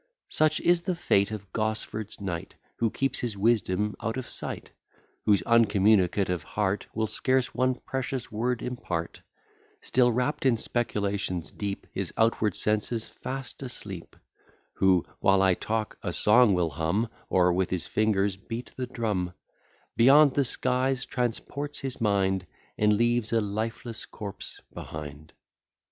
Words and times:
Such 0.29 0.59
is 0.61 0.81
the 0.81 0.95
fate 0.95 1.29
of 1.29 1.53
Gosford's 1.53 2.19
knight, 2.19 2.55
Who 2.77 2.89
keeps 2.89 3.19
his 3.19 3.37
wisdom 3.37 3.95
out 4.01 4.17
of 4.17 4.27
sight; 4.27 4.71
Whose 5.25 5.43
uncommunicative 5.43 6.41
heart 6.41 6.87
Will 6.95 7.05
scarce 7.05 7.53
one 7.53 7.75
precious 7.75 8.31
word 8.31 8.63
impart: 8.63 9.21
Still 9.79 10.11
rapt 10.11 10.43
in 10.43 10.57
speculations 10.57 11.51
deep, 11.51 11.85
His 11.93 12.11
outward 12.17 12.55
senses 12.55 13.09
fast 13.09 13.61
asleep; 13.61 14.15
Who, 14.73 15.05
while 15.19 15.43
I 15.43 15.53
talk, 15.53 15.99
a 16.01 16.11
song 16.11 16.55
will 16.55 16.71
hum, 16.71 17.07
Or 17.29 17.53
with 17.53 17.69
his 17.69 17.85
fingers 17.85 18.35
beat 18.35 18.71
the 18.75 18.87
drum; 18.87 19.33
Beyond 19.95 20.33
the 20.33 20.45
skies 20.45 21.05
transports 21.05 21.77
his 21.81 22.01
mind, 22.01 22.47
And 22.75 22.93
leaves 22.97 23.31
a 23.31 23.39
lifeless 23.39 24.07
corpse 24.07 24.61
behind. 24.73 25.33